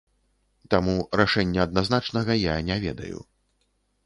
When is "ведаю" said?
2.89-3.19